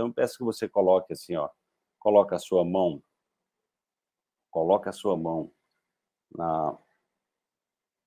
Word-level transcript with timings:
Então 0.00 0.08
eu 0.08 0.14
peço 0.14 0.38
que 0.38 0.44
você 0.44 0.66
coloque 0.66 1.12
assim, 1.12 1.36
ó, 1.36 1.50
coloca 1.98 2.34
a 2.34 2.38
sua 2.38 2.64
mão, 2.64 3.02
coloca 4.50 4.88
a 4.88 4.94
sua 4.94 5.14
mão 5.14 5.52
na 6.34 6.78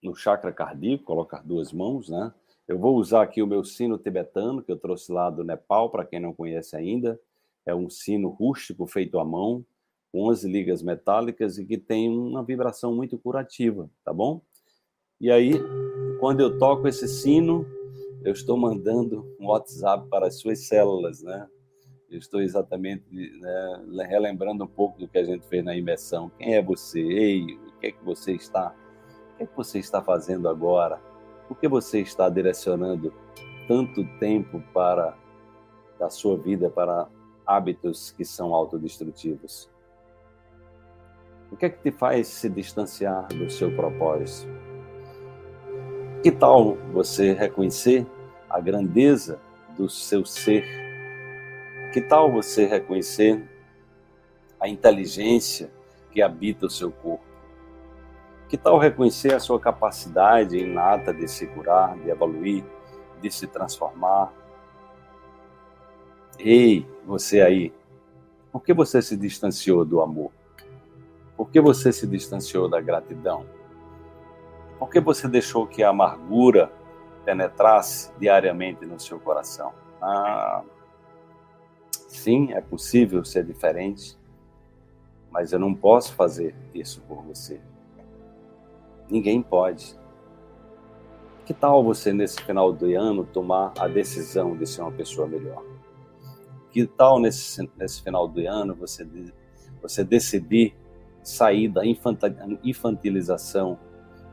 no 0.01 0.15
chakra 0.15 0.51
cardíaco, 0.51 1.03
colocar 1.03 1.43
duas 1.43 1.71
mãos, 1.71 2.09
né? 2.09 2.33
Eu 2.67 2.79
vou 2.79 2.95
usar 2.97 3.21
aqui 3.21 3.43
o 3.43 3.47
meu 3.47 3.63
sino 3.63 3.97
tibetano 3.97 4.63
que 4.63 4.71
eu 4.71 4.77
trouxe 4.77 5.11
lá 5.11 5.29
do 5.29 5.43
Nepal, 5.43 5.91
para 5.91 6.03
quem 6.03 6.19
não 6.19 6.33
conhece 6.33 6.75
ainda. 6.75 7.21
É 7.63 7.75
um 7.75 7.89
sino 7.89 8.27
rústico 8.29 8.87
feito 8.87 9.19
à 9.19 9.23
mão, 9.23 9.63
com 10.11 10.27
11 10.29 10.49
ligas 10.49 10.81
metálicas 10.81 11.59
e 11.59 11.65
que 11.65 11.77
tem 11.77 12.09
uma 12.09 12.43
vibração 12.43 12.93
muito 12.93 13.19
curativa, 13.19 13.89
tá 14.03 14.11
bom? 14.11 14.41
E 15.21 15.31
aí, 15.31 15.53
quando 16.19 16.41
eu 16.41 16.57
toco 16.57 16.87
esse 16.87 17.07
sino, 17.07 17.65
eu 18.25 18.33
estou 18.33 18.57
mandando 18.57 19.37
um 19.39 19.47
WhatsApp 19.49 20.09
para 20.09 20.27
as 20.27 20.39
suas 20.39 20.67
células, 20.67 21.21
né? 21.21 21.47
Eu 22.13 22.19
estou 22.19 22.43
exatamente 22.43 23.03
né, 23.11 24.05
relembrando 24.07 24.63
um 24.63 24.67
pouco 24.67 24.99
do 24.99 25.07
que 25.07 25.17
a 25.17 25.23
gente 25.23 25.47
fez 25.47 25.65
na 25.65 25.75
imersão. 25.75 26.31
Quem 26.37 26.53
é 26.53 26.61
você? 26.61 26.99
Ei, 26.99 27.41
o 27.55 27.79
que 27.79 27.87
é 27.87 27.91
que 27.91 28.05
você 28.05 28.33
está? 28.33 28.71
O 29.33 29.37
que 29.37 29.43
é 29.43 29.47
que 29.47 29.57
você 29.57 29.79
está 29.79 29.99
fazendo 29.99 30.47
agora? 30.47 31.01
Por 31.47 31.57
que 31.57 31.67
você 31.67 32.01
está 32.01 32.29
direcionando 32.29 33.11
tanto 33.67 34.05
tempo 34.19 34.61
para 34.71 35.17
da 35.97 36.07
sua 36.07 36.37
vida 36.37 36.69
para 36.69 37.07
hábitos 37.47 38.11
que 38.11 38.23
são 38.23 38.53
autodestrutivos? 38.53 39.67
O 41.51 41.57
que 41.57 41.65
é 41.65 41.69
que 41.71 41.81
te 41.81 41.91
faz 41.91 42.27
se 42.27 42.47
distanciar 42.47 43.27
do 43.29 43.49
seu 43.49 43.75
propósito? 43.75 44.51
Que 46.21 46.31
tal 46.31 46.75
você 46.93 47.33
reconhecer 47.33 48.05
a 48.47 48.59
grandeza 48.59 49.41
do 49.75 49.89
seu 49.89 50.23
ser? 50.23 50.82
Que 51.93 52.01
tal 52.01 52.31
você 52.31 52.65
reconhecer 52.65 53.47
a 54.59 54.67
inteligência 54.67 55.71
que 56.09 56.23
habita 56.23 56.65
o 56.65 56.69
seu 56.69 56.91
corpo? 56.91 57.23
Que 58.49 58.57
tal 58.57 58.79
reconhecer 58.79 59.35
a 59.35 59.39
sua 59.39 59.59
capacidade 59.59 60.57
inata 60.57 61.13
de 61.13 61.27
se 61.27 61.45
curar, 61.45 61.95
de 61.99 62.09
evoluir, 62.09 62.65
de 63.21 63.29
se 63.29 63.45
transformar? 63.45 64.33
Ei, 66.39 66.83
você 67.05 67.41
aí, 67.41 67.71
por 68.51 68.63
que 68.63 68.73
você 68.73 68.99
se 68.99 69.15
distanciou 69.15 69.85
do 69.85 70.01
amor? 70.01 70.31
Por 71.37 71.51
que 71.51 71.61
você 71.61 71.93
se 71.93 72.07
distanciou 72.07 72.67
da 72.67 72.81
gratidão? 72.81 73.45
Por 74.79 74.89
que 74.89 74.99
você 74.99 75.27
deixou 75.27 75.67
que 75.67 75.83
a 75.83 75.89
amargura 75.89 76.73
penetrasse 77.23 78.11
diariamente 78.17 78.83
no 78.83 78.99
seu 78.99 79.19
coração? 79.19 79.73
Ah, 80.01 80.63
sim, 82.17 82.53
é 82.53 82.61
possível 82.61 83.23
ser 83.23 83.45
diferente, 83.45 84.17
mas 85.31 85.51
eu 85.51 85.59
não 85.59 85.73
posso 85.73 86.13
fazer 86.13 86.55
isso 86.73 87.01
por 87.01 87.23
você. 87.23 87.59
Ninguém 89.09 89.41
pode. 89.41 89.99
Que 91.45 91.53
tal 91.53 91.83
você, 91.83 92.13
nesse 92.13 92.41
final 92.41 92.71
do 92.71 92.85
ano, 92.97 93.25
tomar 93.25 93.73
a 93.77 93.87
decisão 93.87 94.55
de 94.55 94.65
ser 94.65 94.81
uma 94.81 94.91
pessoa 94.91 95.27
melhor? 95.27 95.63
Que 96.71 96.85
tal, 96.87 97.19
nesse, 97.19 97.69
nesse 97.77 98.01
final 98.01 98.27
do 98.27 98.39
ano, 98.47 98.73
você, 98.73 99.07
você 99.81 100.03
decidir 100.03 100.75
sair 101.21 101.67
da 101.67 101.81
infantilização 101.85 103.77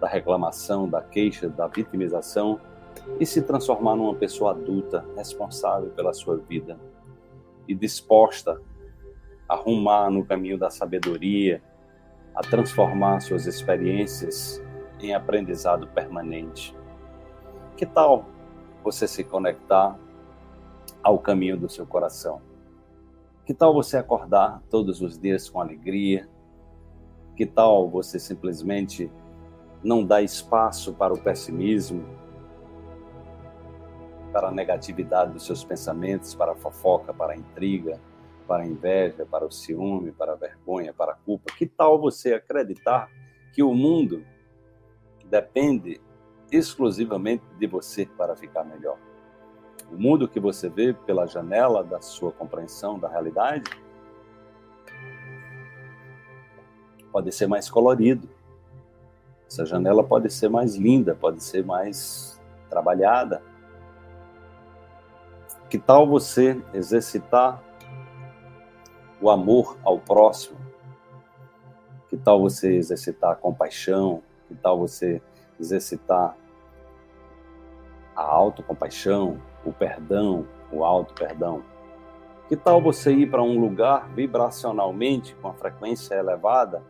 da 0.01 0.09
reclamação, 0.09 0.89
da 0.89 1.03
queixa, 1.03 1.49
da 1.49 1.67
vitimização 1.67 2.59
e 3.21 3.27
se 3.27 3.43
transformar 3.43 3.97
numa 3.97 4.15
pessoa 4.15 4.53
adulta, 4.53 5.05
responsável 5.17 5.91
pela 5.91 6.13
sua 6.13 6.37
vida 6.39 6.79
e 7.71 7.75
disposta 7.75 8.61
a 9.49 9.55
rumar 9.55 10.11
no 10.11 10.25
caminho 10.25 10.59
da 10.59 10.71
sabedoria, 10.71 11.63
a 12.35 12.41
transformar 12.41 13.21
suas 13.21 13.47
experiências 13.47 14.61
em 15.01 15.15
aprendizado 15.15 15.87
permanente. 15.87 16.77
Que 17.77 17.87
tal 17.87 18.27
você 18.83 19.07
se 19.07 19.23
conectar 19.23 19.97
ao 21.01 21.17
caminho 21.19 21.57
do 21.57 21.69
seu 21.69 21.87
coração? 21.87 22.43
Que 23.47 23.55
tal 23.55 23.73
você 23.73 23.97
acordar 23.97 24.61
todos 24.69 25.01
os 25.01 25.17
dias 25.17 25.49
com 25.49 25.61
alegria? 25.61 26.29
Que 27.37 27.47
tal 27.47 27.89
você 27.89 28.19
simplesmente 28.19 29.11
não 29.83 30.05
dá 30.05 30.21
espaço 30.21 30.93
para 30.93 31.15
o 31.15 31.21
pessimismo, 31.21 32.05
para 34.33 34.49
a 34.49 34.51
negatividade 34.51 35.33
dos 35.33 35.45
seus 35.45 35.65
pensamentos, 35.65 36.35
para 36.35 36.53
a 36.53 36.57
fofoca, 36.57 37.13
para 37.13 37.33
a 37.33 37.37
intriga, 37.37 38.01
para 38.47 38.63
a 38.63 38.67
inveja, 38.67 39.27
para 39.27 39.45
o 39.45 39.51
ciúme, 39.51 40.13
para 40.13 40.33
a 40.33 40.37
vergonha, 40.37 40.93
para 40.93 41.13
a 41.13 41.15
culpa. 41.15 41.53
Que 41.57 41.67
tal 41.67 42.01
você 42.01 42.35
acreditar 42.35 43.09
que 43.53 43.63
o 43.63 43.75
mundo 43.75 44.25
depende 45.25 46.01
exclusivamente 46.51 47.45
de 47.59 47.67
você 47.67 48.07
para 48.07 48.37
ficar 48.37 48.65
melhor? 48.65 48.99
O 49.91 49.97
mundo 49.97 50.29
que 50.29 50.39
você 50.39 50.69
vê 50.69 50.93
pela 50.93 51.27
janela 51.27 51.83
da 51.83 52.01
sua 52.01 52.33
compreensão 52.33 52.99
da 52.99 53.09
realidade 53.09 53.71
pode 57.11 57.33
ser 57.33 57.49
mais 57.49 57.69
colorido, 57.69 58.29
essa 59.51 59.67
janela 59.67 60.05
pode 60.05 60.31
ser 60.31 60.49
mais 60.49 60.77
linda, 60.77 61.13
pode 61.13 61.43
ser 61.43 61.65
mais 61.65 62.41
trabalhada. 62.69 63.43
Que 65.71 65.79
tal 65.79 66.05
você 66.05 66.61
exercitar 66.75 67.63
o 69.21 69.31
amor 69.31 69.79
ao 69.85 70.01
próximo? 70.01 70.59
Que 72.09 72.17
tal 72.17 72.41
você 72.41 72.75
exercitar 72.75 73.31
a 73.31 73.37
compaixão? 73.37 74.21
Que 74.49 74.55
tal 74.57 74.81
você 74.81 75.23
exercitar 75.61 76.37
a 78.17 78.23
autocompaixão, 78.23 79.41
o 79.65 79.73
perdão, 79.73 80.45
o 80.73 80.83
auto-perdão? 80.83 81.63
Que 82.49 82.57
tal 82.57 82.83
você 82.83 83.13
ir 83.13 83.31
para 83.31 83.41
um 83.41 83.61
lugar 83.61 84.09
vibracionalmente 84.09 85.37
com 85.37 85.47
a 85.47 85.55
frequência 85.55 86.17
elevada 86.17 86.83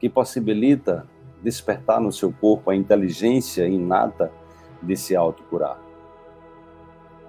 que 0.00 0.08
possibilita 0.08 1.06
despertar 1.40 2.00
no 2.00 2.10
seu 2.10 2.32
corpo 2.32 2.70
a 2.70 2.74
inteligência 2.74 3.68
inata 3.68 4.32
de 4.82 4.96
se 4.96 5.14
autocurar. 5.14 5.78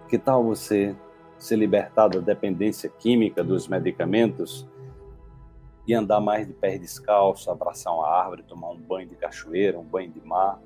Que 0.07 0.17
tal 0.17 0.43
você 0.43 0.95
se 1.37 1.55
libertar 1.55 2.09
da 2.09 2.19
dependência 2.19 2.89
química 2.89 3.43
dos 3.43 3.67
medicamentos 3.67 4.67
e 5.87 5.93
andar 5.93 6.19
mais 6.19 6.45
de 6.47 6.53
pés 6.53 6.79
descalço, 6.79 7.49
abraçar 7.49 7.93
uma 7.93 8.07
árvore, 8.07 8.43
tomar 8.43 8.69
um 8.69 8.77
banho 8.77 9.07
de 9.07 9.15
cachoeira, 9.15 9.79
um 9.79 9.83
banho 9.83 10.11
de 10.11 10.21
mar 10.21 10.59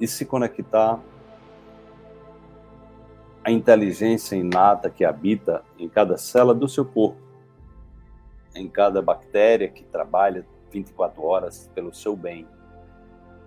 e 0.00 0.06
se 0.06 0.24
conectar 0.24 1.00
à 3.42 3.50
inteligência 3.50 4.36
inata 4.36 4.88
que 4.88 5.04
habita 5.04 5.62
em 5.78 5.88
cada 5.88 6.16
célula 6.16 6.54
do 6.54 6.68
seu 6.68 6.84
corpo 6.84 7.24
em 8.54 8.68
cada 8.68 9.02
bactéria 9.02 9.68
que 9.68 9.84
trabalha 9.84 10.46
24 10.70 11.22
horas 11.22 11.70
pelo 11.74 11.92
seu 11.92 12.16
bem. 12.16 12.46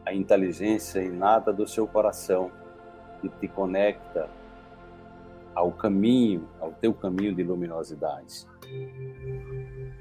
A 0.07 0.13
inteligência 0.13 1.03
inata 1.03 1.51
do 1.51 1.68
seu 1.68 1.85
coração 1.85 2.50
que 3.19 3.28
te 3.28 3.45
conecta 3.45 4.29
ao 5.53 5.69
caminho, 5.69 6.47
ao 6.62 6.72
teu 6.72 6.94
caminho 6.94 7.35
de 7.35 7.44
luminosidade. 7.44 8.47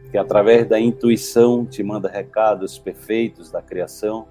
Que 0.09 0.16
através 0.16 0.65
da 0.65 0.78
intuição 0.78 1.66
te 1.66 1.83
manda 1.83 2.09
recados 2.09 2.78
perfeitos 2.78 3.50
da 3.50 3.61
criação, 3.61 4.28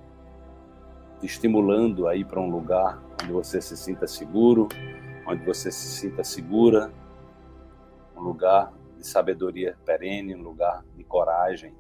te 1.19 1.25
estimulando 1.25 2.07
a 2.07 2.15
ir 2.15 2.23
para 2.23 2.39
um 2.39 2.49
lugar 2.49 3.03
onde 3.21 3.33
você 3.33 3.59
se 3.59 3.75
sinta 3.75 4.07
seguro, 4.07 4.69
onde 5.27 5.43
você 5.43 5.69
se 5.69 5.87
sinta 5.89 6.23
segura, 6.23 6.89
um 8.15 8.21
lugar 8.21 8.71
de 8.95 9.05
sabedoria 9.05 9.75
perene, 9.83 10.33
um 10.33 10.41
lugar 10.41 10.85
de 10.95 11.03
coragem, 11.03 11.75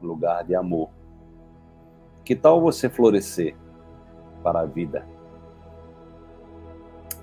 um 0.00 0.06
lugar 0.06 0.44
de 0.44 0.54
amor. 0.54 0.96
Que 2.28 2.36
tal 2.36 2.60
você 2.60 2.90
florescer 2.90 3.56
para 4.42 4.60
a 4.60 4.66
vida? 4.66 5.08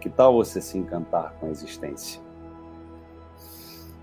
Que 0.01 0.09
tal 0.09 0.33
você 0.33 0.59
se 0.59 0.79
encantar 0.79 1.35
com 1.35 1.45
a 1.45 1.49
existência? 1.51 2.19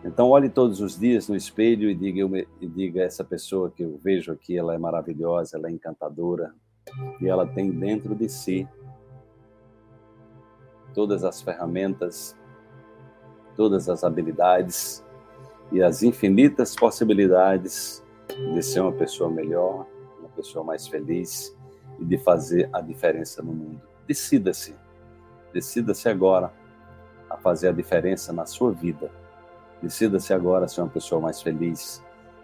Então 0.05 0.31
olhe 0.31 0.49
todos 0.49 0.81
os 0.81 0.97
dias 0.97 1.29
no 1.29 1.35
espelho 1.35 1.91
e 1.91 1.95
diga, 1.97 2.47
e 2.61 2.69
diga 2.69 3.03
essa 3.03 3.25
pessoa 3.25 3.69
que 3.69 3.83
eu 3.83 3.99
vejo 4.01 4.31
aqui, 4.31 4.57
ela 4.57 4.77
é 4.77 4.79
maravilhosa, 4.79 5.57
ela 5.57 5.67
é 5.67 5.73
encantadora 5.73 6.55
e 7.21 7.27
ela 7.27 7.49
tem 7.49 7.73
dentro 7.73 8.15
de 8.15 8.29
si 8.29 8.69
todas 10.95 11.25
as 11.25 11.43
ferramentas, 11.43 12.37
todas 13.57 13.89
as 13.89 14.05
habilidades 14.05 15.05
e 15.73 15.83
as 15.83 16.05
infinitas 16.05 16.77
possibilidades 16.77 18.05
de 18.55 18.63
ser 18.63 18.79
uma 18.79 18.93
pessoa 18.93 19.29
melhor, 19.29 19.85
pessoa 20.33 20.65
mais 20.65 20.87
feliz 20.87 21.57
e 21.99 22.05
de 22.05 22.19
fazer 22.19 22.69
a 22.73 22.81
diferença 22.81 23.43
no 23.43 23.53
mundo. 23.53 23.81
Decida-se. 24.07 24.75
Decida-se 25.53 26.09
agora 26.09 26.53
a 27.29 27.37
fazer 27.37 27.69
a 27.69 27.73
diferença 27.73 28.33
na 28.33 28.47
sua 28.47 28.73
vida. 28.73 29.11
Decida-se 29.83 30.33
agora 30.33 30.65
a 30.65 30.69
ser 30.69 30.81
uma 30.81 30.91
pessoa 30.91 31.21
mais 31.21 31.41
feliz. 31.43 32.03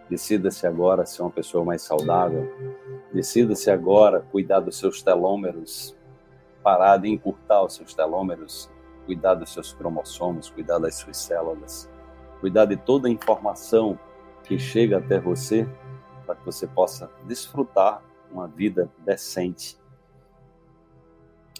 Decida-se 0.09 0.65
agora 0.65 1.03
a 1.03 1.05
ser 1.05 1.21
uma 1.21 1.31
pessoa 1.31 1.63
mais 1.63 1.81
saudável. 1.81 2.51
Decida-se 3.13 3.69
agora 3.69 4.25
cuidar 4.31 4.59
dos 4.59 4.77
seus 4.77 5.01
telômeros, 5.01 5.95
parar 6.63 6.97
de 6.97 7.09
encurtar 7.09 7.63
os 7.63 7.75
seus 7.75 7.93
telômeros, 7.93 8.69
cuidar 9.05 9.35
dos 9.35 9.51
seus 9.51 9.73
cromossomos, 9.73 10.49
cuidar 10.49 10.79
das 10.79 10.95
suas 10.95 11.17
células, 11.17 11.89
cuidar 12.39 12.65
de 12.65 12.77
toda 12.77 13.07
a 13.07 13.11
informação 13.11 13.97
que 14.43 14.57
chega 14.57 14.97
até 14.97 15.19
você 15.19 15.67
para 16.29 16.35
que 16.35 16.45
você 16.45 16.67
possa 16.67 17.09
desfrutar 17.25 18.03
uma 18.31 18.47
vida 18.47 18.87
decente, 18.99 19.75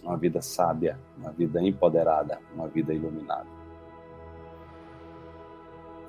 uma 0.04 0.16
vida 0.16 0.44
sábia, 0.44 0.95
uma 1.18 1.31
vida 1.31 1.60
empoderada, 1.60 2.39
uma 2.54 2.68
vida 2.68 2.94
iluminada. 2.94 3.48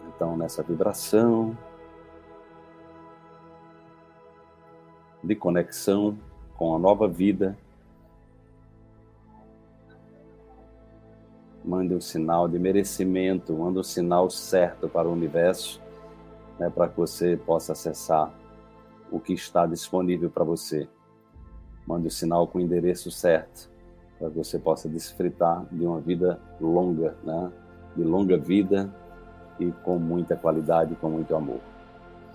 Então, 0.09 0.37
nessa 0.37 0.63
vibração 0.63 1.57
de 5.25 5.35
conexão 5.35 6.19
com 6.55 6.77
a 6.77 6.79
nova 6.79 7.09
vida, 7.09 7.57
mande 11.65 11.95
um 11.95 12.01
sinal 12.03 12.47
de 12.47 12.59
merecimento, 12.59 13.55
mande 13.55 13.79
um 13.79 13.83
sinal 13.83 14.29
certo 14.29 14.87
para 14.87 15.09
o 15.09 15.13
universo, 15.13 15.81
né, 16.59 16.69
para 16.69 16.91
que 16.91 16.97
você 16.99 17.39
possa 17.39 17.73
acessar 17.73 18.31
o 19.11 19.21
que 19.21 19.33
está 19.33 19.67
disponível 19.67 20.31
para 20.31 20.45
você. 20.45 20.89
Mande 21.87 22.09
o 22.09 22.11
sinal 22.11 22.47
com 22.47 22.59
o 22.59 22.61
endereço 22.61 23.11
certo, 23.11 23.71
para 24.19 24.31
que 24.31 24.37
você 24.37 24.59
possa 24.59 24.89
desfrutar 24.89 25.67
de 25.73 25.85
uma 25.85 26.01
vida 26.01 26.41
longa, 26.61 27.17
né? 27.25 27.53
de 27.97 28.05
longa 28.05 28.37
vida 28.37 28.93
e 29.59 29.73
com 29.85 29.99
muita 29.99 30.37
qualidade, 30.37 30.95
com 30.97 31.11
muito 31.11 31.35
amor. 31.35 31.61